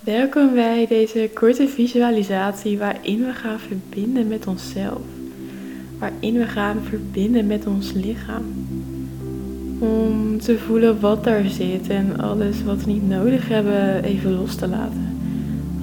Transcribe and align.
Welkom 0.00 0.54
bij 0.54 0.86
deze 0.88 1.30
korte 1.34 1.68
visualisatie 1.68 2.78
waarin 2.78 3.24
we 3.24 3.32
gaan 3.32 3.58
verbinden 3.58 4.28
met 4.28 4.46
onszelf. 4.46 5.00
Waarin 5.98 6.34
we 6.34 6.46
gaan 6.46 6.76
verbinden 6.88 7.46
met 7.46 7.66
ons 7.66 7.92
lichaam. 7.92 8.44
Om 9.78 10.40
te 10.40 10.58
voelen 10.58 11.00
wat 11.00 11.24
daar 11.24 11.44
zit 11.44 11.88
en 11.88 12.20
alles 12.20 12.62
wat 12.64 12.84
we 12.84 12.90
niet 12.90 13.08
nodig 13.08 13.48
hebben 13.48 14.04
even 14.04 14.32
los 14.32 14.54
te 14.54 14.68
laten. 14.68 15.18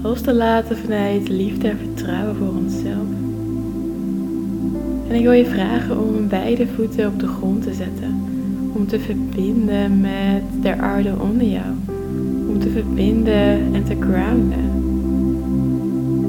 Los 0.01 0.21
te 0.21 0.33
laten 0.33 0.77
vanuit 0.77 1.29
liefde 1.29 1.67
en 1.67 1.77
vertrouwen 1.77 2.35
voor 2.35 2.47
onszelf. 2.47 3.07
En 5.07 5.15
ik 5.15 5.23
wil 5.23 5.31
je 5.31 5.45
vragen 5.45 5.99
om 5.99 6.27
beide 6.27 6.67
voeten 6.67 7.07
op 7.07 7.19
de 7.19 7.27
grond 7.27 7.63
te 7.63 7.73
zetten. 7.73 8.23
Om 8.73 8.87
te 8.87 8.99
verbinden 8.99 10.01
met 10.01 10.43
de 10.61 10.75
aarde 10.75 11.13
onder 11.19 11.47
jou 11.47 11.94
om 12.55 12.61
te 12.61 12.69
verbinden 12.69 13.73
en 13.73 13.83
te 13.83 13.95
grounden. 13.99 14.83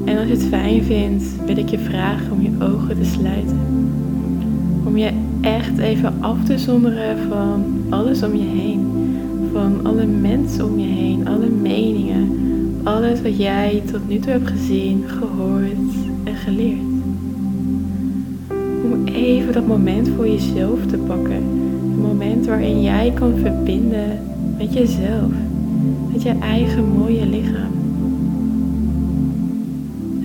En 0.05 0.17
als 0.17 0.27
je 0.27 0.33
het 0.33 0.43
fijn 0.43 0.83
vindt, 0.83 1.23
wil 1.45 1.57
ik 1.57 1.69
je 1.69 1.79
vragen 1.79 2.31
om 2.31 2.41
je 2.41 2.51
ogen 2.59 2.99
te 2.99 3.05
sluiten. 3.05 3.59
Om 4.85 4.97
je 4.97 5.11
echt 5.41 5.77
even 5.77 6.13
af 6.19 6.43
te 6.43 6.57
zonderen 6.57 7.17
van 7.29 7.63
alles 7.89 8.23
om 8.23 8.35
je 8.35 8.43
heen. 8.43 8.87
Van 9.53 9.79
alle 9.83 10.05
mensen 10.05 10.65
om 10.65 10.79
je 10.79 10.87
heen, 10.87 11.27
alle 11.27 11.49
meningen. 11.61 12.31
Alles 12.83 13.21
wat 13.21 13.37
jij 13.37 13.83
tot 13.91 14.09
nu 14.09 14.19
toe 14.19 14.31
hebt 14.31 14.49
gezien, 14.49 15.03
gehoord 15.07 15.93
en 16.23 16.35
geleerd. 16.35 16.79
Om 18.83 19.05
even 19.05 19.53
dat 19.53 19.67
moment 19.67 20.09
voor 20.15 20.27
jezelf 20.27 20.85
te 20.85 20.97
pakken. 20.97 21.43
Een 21.81 22.01
moment 22.01 22.45
waarin 22.45 22.81
jij 22.81 23.11
kan 23.15 23.33
verbinden 23.37 24.19
met 24.57 24.73
jezelf 24.73 25.31
met 26.11 26.21
je 26.21 26.33
eigen 26.39 26.87
mooie 26.97 27.25
lichaam. 27.25 27.71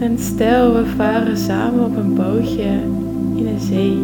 En 0.01 0.19
stel, 0.19 0.75
we 0.75 0.87
varen 0.97 1.37
samen 1.37 1.85
op 1.85 1.97
een 1.97 2.15
bootje 2.15 2.71
in 3.35 3.47
een 3.47 3.61
zee. 3.61 3.97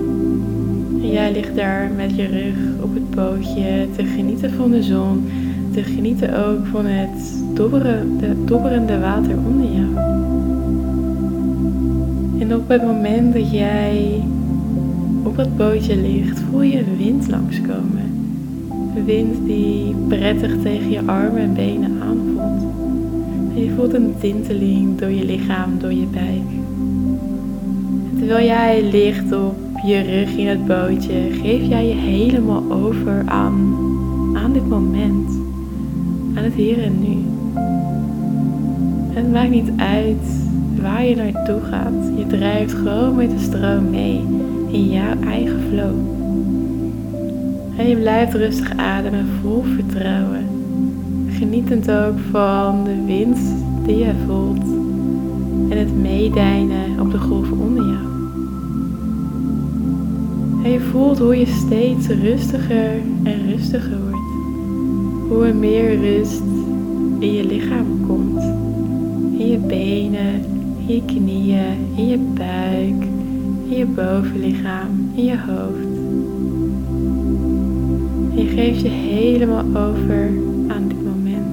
En 1.03 1.11
jij 1.11 1.33
ligt 1.33 1.57
daar 1.57 1.91
met 1.97 2.17
je 2.17 2.27
rug 2.27 2.83
op 2.83 2.95
het 2.95 3.11
bootje 3.11 3.87
te 3.97 4.05
genieten 4.05 4.53
van 4.53 4.71
de 4.71 4.83
zon, 4.83 5.25
te 5.73 5.83
genieten 5.83 6.47
ook 6.47 6.67
van 6.67 6.87
het 6.87 7.35
dobberen, 7.55 8.19
de 8.19 8.45
dobberende 8.45 8.99
water 9.01 9.37
onder 9.47 9.67
jou. 9.73 9.97
En 12.39 12.55
op 12.55 12.69
het 12.69 12.83
moment 12.83 13.33
dat 13.33 13.51
jij 13.51 14.23
op 15.23 15.37
het 15.37 15.57
bootje 15.57 15.97
ligt, 15.97 16.41
voel 16.51 16.63
je 16.63 16.85
wind 16.99 17.31
langskomen 17.31 17.98
wind 19.05 19.47
die 19.47 19.95
prettig 20.09 20.63
tegen 20.63 20.91
je 20.91 21.03
armen 21.07 21.43
en 21.43 21.55
benen 21.55 22.03
aanvoelt. 22.03 22.63
En 23.55 23.65
je 23.65 23.71
voelt 23.77 23.95
een 23.95 24.15
tinteling 24.21 24.99
door 24.99 25.11
je 25.11 25.25
lichaam, 25.25 25.79
door 25.79 25.93
je 25.93 26.07
buik. 26.07 26.49
Terwijl 28.19 28.47
jij 28.47 28.83
ligt 28.91 29.33
op 29.33 29.57
je 29.85 30.01
rug 30.01 30.37
in 30.37 30.47
het 30.47 30.67
bootje, 30.67 31.31
geef 31.31 31.69
jij 31.69 31.87
je 31.87 31.95
helemaal 31.95 32.73
over 32.73 33.23
aan, 33.27 33.77
aan 34.35 34.53
dit 34.53 34.69
moment. 34.69 35.31
Aan 36.35 36.45
het 36.45 36.55
hier 36.55 36.83
en 36.83 36.99
nu. 37.01 37.17
het 39.15 39.33
maakt 39.33 39.51
niet 39.51 39.71
uit 39.77 40.47
waar 40.81 41.05
je 41.05 41.17
naartoe 41.17 41.61
gaat. 41.61 42.17
Je 42.17 42.27
drijft 42.27 42.73
gewoon 42.73 43.17
met 43.17 43.31
de 43.31 43.39
stroom 43.39 43.91
mee 43.91 44.25
in 44.71 44.89
jouw 44.89 45.15
eigen 45.25 45.61
flow. 45.71 46.18
En 47.79 47.89
je 47.89 47.97
blijft 47.97 48.35
rustig 48.35 48.77
ademen 48.77 49.27
vol 49.43 49.63
vertrouwen. 49.63 50.47
Genietend 51.29 51.91
ook 51.91 52.19
van 52.31 52.85
de 52.85 53.05
wind 53.07 53.39
die 53.87 53.97
je 53.97 54.13
voelt. 54.27 54.65
En 55.71 55.79
het 55.79 55.97
meedijnen 55.97 57.01
op 57.01 57.11
de 57.11 57.19
golven 57.19 57.59
onder 57.59 57.85
jou. 57.85 58.09
En 60.65 60.71
je 60.71 60.81
voelt 60.81 61.19
hoe 61.19 61.39
je 61.39 61.47
steeds 61.47 62.07
rustiger 62.07 62.91
en 63.23 63.51
rustiger 63.51 63.99
wordt. 64.03 64.29
Hoe 65.29 65.47
er 65.47 65.55
meer 65.55 66.01
rust 66.01 66.43
in 67.19 67.33
je 67.33 67.45
lichaam 67.45 68.07
komt. 68.07 68.43
In 69.39 69.49
je 69.49 69.59
benen, 69.59 70.45
in 70.87 70.95
je 70.95 71.03
knieën, 71.05 71.97
in 71.97 72.09
je 72.09 72.19
buik, 72.19 73.05
in 73.69 73.77
je 73.77 73.87
bovenlichaam, 73.87 75.11
in 75.15 75.25
je 75.25 75.39
hoofd. 75.39 75.88
Je 78.59 78.65
geeft 78.65 78.81
je 78.81 78.89
helemaal 78.89 79.65
over 79.65 80.31
aan 80.69 80.89
dit 80.89 81.05
moment. 81.05 81.47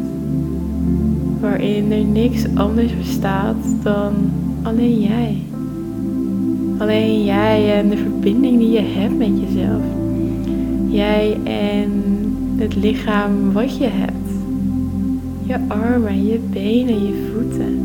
Waarin 1.39 1.91
er 1.91 2.03
niks 2.03 2.45
anders 2.55 2.97
bestaat 2.97 3.83
dan 3.83 4.13
alleen 4.63 5.01
jij. 5.01 5.37
Alleen 6.77 7.23
jij 7.23 7.77
en 7.77 7.89
de 7.89 7.97
verbinding 7.97 8.59
die 8.59 8.71
je 8.71 8.81
hebt 8.81 9.17
met 9.17 9.27
jezelf. 9.27 9.83
Jij 10.87 11.37
en 11.43 11.91
het 12.57 12.75
lichaam 12.75 13.51
wat 13.53 13.77
je 13.77 13.87
hebt. 13.87 14.31
Je 15.43 15.57
armen, 15.67 16.25
je 16.25 16.39
benen, 16.49 17.05
je 17.05 17.31
voeten. 17.33 17.79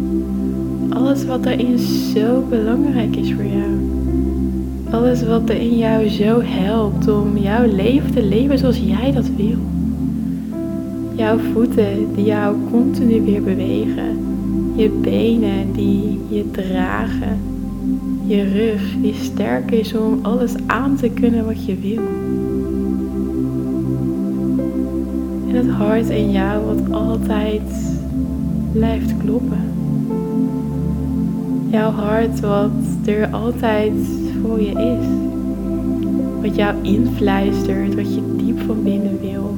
Alles 0.91 1.25
wat 1.25 1.47
erin 1.47 1.79
zo 1.79 2.45
belangrijk 2.49 3.17
is 3.17 3.33
voor 3.33 3.45
jou. 3.45 4.00
Alles 4.91 5.23
wat 5.23 5.49
er 5.49 5.57
in 5.57 5.79
jou 5.79 6.09
zo 6.09 6.41
helpt 6.43 7.09
om 7.09 7.39
jouw 7.39 7.67
leven 7.67 8.13
te 8.13 8.23
leven 8.23 8.59
zoals 8.59 8.79
jij 8.79 9.13
dat 9.13 9.31
wil. 9.37 9.59
Jouw 11.15 11.39
voeten 11.39 12.15
die 12.15 12.25
jou 12.25 12.57
continu 12.71 13.23
weer 13.23 13.43
bewegen. 13.43 14.19
Je 14.77 14.91
benen 14.91 15.73
die 15.73 16.21
je 16.29 16.51
dragen. 16.51 17.39
Je 18.27 18.43
rug 18.43 18.83
die 19.03 19.15
sterk 19.15 19.71
is 19.71 19.95
om 19.95 20.19
alles 20.23 20.53
aan 20.67 20.97
te 20.97 21.09
kunnen 21.09 21.45
wat 21.45 21.65
je 21.65 21.77
wil. 21.77 22.03
En 25.49 25.55
het 25.57 25.71
hart 25.71 26.09
in 26.09 26.31
jou 26.31 26.65
wat 26.65 26.93
altijd 26.93 27.95
blijft 28.73 29.15
kloppen. 29.25 29.63
Jouw 31.71 31.91
hart 31.91 32.41
wat 32.41 32.71
er 33.05 33.29
altijd 33.31 33.93
voor 34.43 34.61
je 34.61 34.71
is. 34.71 35.07
Wat 36.43 36.57
jou 36.57 36.75
influistert, 36.83 37.95
wat 37.95 38.15
je 38.15 38.35
diep 38.37 38.61
van 38.61 38.83
binnen 38.83 39.21
wil. 39.21 39.57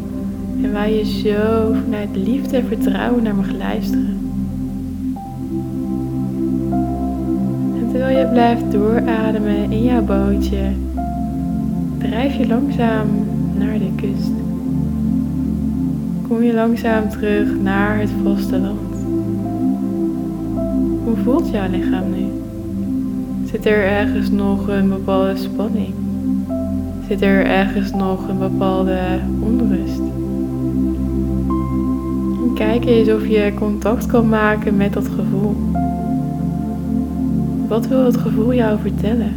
En 0.62 0.72
waar 0.72 0.90
je 0.90 1.04
zo 1.04 1.72
vanuit 1.84 2.16
liefde 2.16 2.56
en 2.56 2.66
vertrouwen 2.66 3.22
naar 3.22 3.34
mag 3.34 3.52
luisteren. 3.52 4.18
En 7.76 7.88
terwijl 7.90 8.18
je 8.18 8.26
blijft 8.32 8.72
doorademen 8.72 9.70
in 9.70 9.82
jouw 9.82 10.02
bootje, 10.02 10.70
drijf 11.98 12.36
je 12.36 12.46
langzaam 12.46 13.06
naar 13.58 13.78
de 13.78 13.90
kust. 13.96 14.32
Kom 16.28 16.42
je 16.42 16.54
langzaam 16.54 17.08
terug 17.08 17.60
naar 17.62 17.98
het 17.98 18.10
vasteland. 18.22 18.94
Hoe 21.04 21.16
voelt 21.24 21.50
jouw 21.50 21.70
lichaam 21.70 22.10
nu? 22.10 22.41
Zit 23.52 23.66
er 23.66 23.84
ergens 23.84 24.30
nog 24.30 24.68
een 24.68 24.88
bepaalde 24.88 25.36
spanning? 25.36 25.94
Zit 27.08 27.22
er 27.22 27.46
ergens 27.46 27.90
nog 27.92 28.28
een 28.28 28.38
bepaalde 28.38 28.98
onrust? 29.40 30.00
kijk 32.54 32.84
eens 32.84 33.08
of 33.08 33.26
je 33.26 33.52
contact 33.54 34.06
kan 34.06 34.28
maken 34.28 34.76
met 34.76 34.92
dat 34.92 35.08
gevoel. 35.08 35.56
Wat 37.68 37.86
wil 37.86 38.04
het 38.04 38.16
gevoel 38.16 38.54
jou 38.54 38.78
vertellen? 38.80 39.34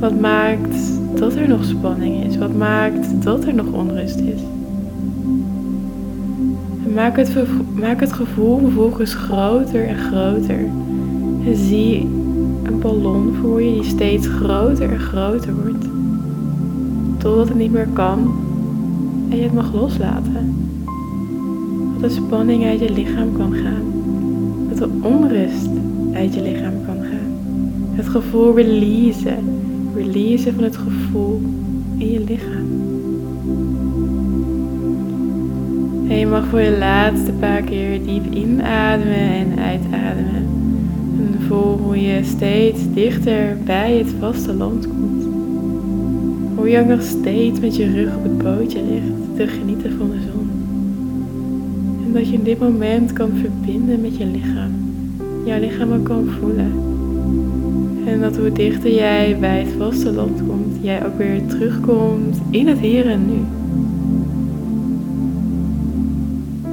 Wat 0.00 0.20
maakt 0.20 1.00
dat 1.14 1.34
er 1.34 1.48
nog 1.48 1.64
spanning 1.64 2.24
is? 2.24 2.36
Wat 2.36 2.54
maakt 2.54 3.22
dat 3.22 3.44
er 3.44 3.54
nog 3.54 3.72
onrust 3.72 4.18
is? 4.18 4.40
maak 6.94 7.16
het, 7.16 7.34
maak 7.74 8.00
het 8.00 8.12
gevoel 8.12 8.58
vervolgens 8.58 9.14
groter 9.14 9.86
en 9.86 9.98
groter. 9.98 10.60
En 11.44 11.56
zie 11.56 12.00
een 12.62 12.78
ballon 12.80 13.34
voor 13.40 13.62
je 13.62 13.72
die 13.72 13.84
steeds 13.84 14.26
groter 14.26 14.92
en 14.92 14.98
groter 14.98 15.54
wordt. 15.54 15.86
Totdat 17.18 17.48
het 17.48 17.56
niet 17.56 17.72
meer 17.72 17.88
kan 17.92 18.34
en 19.28 19.36
je 19.36 19.42
het 19.42 19.54
mag 19.54 19.72
loslaten. 19.72 20.56
Dat 21.92 22.10
de 22.10 22.16
spanning 22.16 22.64
uit 22.64 22.80
je 22.80 22.92
lichaam 22.92 23.32
kan 23.36 23.52
gaan. 23.52 23.82
Dat 24.68 24.78
de 24.78 24.88
onrust 25.02 25.70
uit 26.12 26.34
je 26.34 26.42
lichaam 26.42 26.74
kan 26.86 26.96
gaan. 26.96 27.32
Het 27.92 28.08
gevoel 28.08 28.56
releasen. 28.56 29.38
Releasen 29.94 30.54
van 30.54 30.64
het 30.64 30.76
gevoel 30.76 31.40
in 31.96 32.10
je 32.10 32.20
lichaam. 32.20 32.66
En 36.08 36.18
je 36.18 36.26
mag 36.26 36.46
voor 36.46 36.60
je 36.60 36.78
laatste 36.78 37.32
paar 37.32 37.62
keer 37.62 38.02
diep 38.04 38.32
inademen 38.32 39.14
en 39.14 39.58
uitademen. 39.58 40.67
Voel 41.48 41.78
hoe 41.78 42.00
je 42.00 42.24
steeds 42.24 42.80
dichter 42.94 43.56
bij 43.64 43.96
het 43.96 44.14
vasteland 44.18 44.88
komt. 44.88 45.24
Hoe 46.56 46.68
je 46.68 46.80
ook 46.80 46.86
nog 46.86 47.02
steeds 47.02 47.60
met 47.60 47.76
je 47.76 47.92
rug 47.92 48.16
op 48.16 48.22
het 48.22 48.38
bootje 48.38 48.82
ligt 48.82 49.36
te 49.36 49.46
genieten 49.46 49.92
van 49.98 50.10
de 50.10 50.16
zon. 50.32 50.50
En 52.06 52.12
dat 52.12 52.28
je 52.28 52.32
in 52.34 52.42
dit 52.42 52.58
moment 52.58 53.12
kan 53.12 53.30
verbinden 53.34 54.00
met 54.00 54.16
je 54.16 54.26
lichaam. 54.26 54.72
Jouw 55.44 55.60
lichaam 55.60 55.92
ook 55.92 56.04
kan 56.04 56.28
voelen. 56.40 56.72
En 58.06 58.20
dat 58.20 58.36
hoe 58.36 58.52
dichter 58.52 58.94
jij 58.94 59.36
bij 59.40 59.58
het 59.58 59.72
vasteland 59.78 60.42
komt, 60.46 60.76
jij 60.80 61.06
ook 61.06 61.18
weer 61.18 61.46
terugkomt 61.46 62.40
in 62.50 62.66
het 62.66 62.78
hier 62.78 63.06
en 63.06 63.26
nu. 63.26 63.38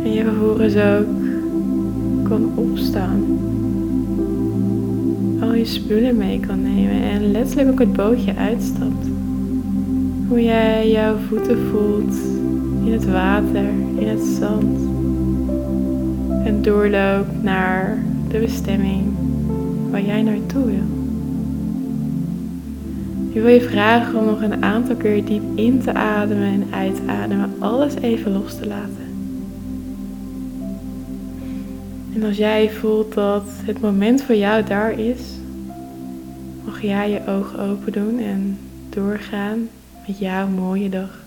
En 0.04 0.14
je 0.14 0.24
vervolgens 0.24 0.76
ook 0.76 1.08
kan 2.24 2.52
opstaan. 2.56 3.24
Al 5.46 5.54
je 5.54 5.66
spullen 5.66 6.18
mee 6.18 6.40
kan 6.40 6.62
nemen 6.62 7.02
en 7.02 7.32
letterlijk 7.32 7.70
ook 7.70 7.80
het 7.80 7.94
bootje 7.94 8.36
uitstapt. 8.36 9.08
Hoe 10.28 10.44
jij 10.44 10.92
jouw 10.92 11.16
voeten 11.18 11.58
voelt 11.72 12.16
in 12.86 12.92
het 12.92 13.06
water, 13.06 13.64
in 13.96 14.08
het 14.08 14.24
zand. 14.40 14.80
En 16.46 16.62
doorloopt 16.62 17.44
naar 17.44 18.04
de 18.30 18.40
bestemming 18.40 19.04
waar 19.92 20.02
jij 20.02 20.22
naartoe 20.22 20.66
wil. 20.66 20.90
Ik 23.30 23.42
wil 23.42 23.48
je 23.48 23.62
vragen 23.62 24.20
om 24.20 24.26
nog 24.26 24.42
een 24.42 24.64
aantal 24.64 24.96
keer 24.96 25.26
diep 25.26 25.44
in 25.56 25.82
te 25.82 25.94
ademen 25.94 26.48
en 26.48 26.64
uit 26.72 26.96
te 26.96 27.12
ademen, 27.12 27.54
alles 27.60 27.96
even 27.96 28.32
los 28.32 28.56
te 28.56 28.68
laten. 28.68 29.05
En 32.16 32.24
als 32.24 32.38
jij 32.38 32.72
voelt 32.72 33.14
dat 33.14 33.44
het 33.66 33.82
moment 33.82 34.24
voor 34.24 34.36
jou 34.36 34.64
daar 34.64 35.00
is, 35.00 35.20
mag 36.64 36.82
jij 36.82 37.10
je 37.10 37.28
ogen 37.28 37.60
open 37.60 37.92
doen 37.92 38.20
en 38.20 38.60
doorgaan 38.90 39.70
met 40.08 40.20
jouw 40.20 40.48
mooie 40.48 40.90
dag. 40.90 41.25